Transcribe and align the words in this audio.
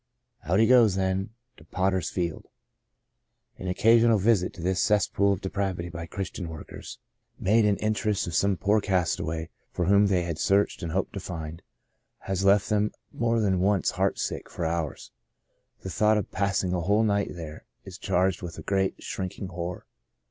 Out 0.45 0.59
he 0.59 0.65
goes 0.65 0.95
then— 0.95 1.29
to 1.57 1.63
Potter's 1.63 2.09
Field! 2.09 2.47
An 3.59 3.67
occasional 3.67 4.17
visit 4.17 4.51
to 4.55 4.61
this 4.63 4.81
cesspool 4.81 5.33
of 5.33 5.41
de 5.41 5.49
pravity 5.51 5.89
by 5.91 6.07
Christian 6.07 6.49
workers, 6.49 6.97
made 7.39 7.65
in 7.65 7.75
the 7.75 7.83
interests 7.83 8.25
of 8.25 8.33
some 8.33 8.57
poor 8.57 8.81
castaway 8.81 9.49
for 9.71 9.85
whom 9.85 10.07
they 10.07 10.23
had 10.23 10.39
searched 10.39 10.81
and 10.81 10.91
hoped 10.91 11.13
to 11.13 11.19
find, 11.19 11.61
has 12.21 12.43
left 12.43 12.67
them 12.69 12.91
more 13.13 13.39
than 13.39 13.59
once 13.59 13.91
heart 13.91 14.17
sick 14.17 14.49
for 14.49 14.65
hours. 14.65 15.11
The 15.81 15.91
thought 15.91 16.17
of 16.17 16.31
passing 16.31 16.73
a 16.73 16.81
whole 16.81 17.03
night 17.03 17.35
there 17.35 17.65
is 17.85 17.99
charged 17.99 18.41
with 18.41 18.57
a 18.57 18.63
great, 18.63 19.03
shrink 19.03 19.37
ing 19.37 19.49
horror. 19.49 19.85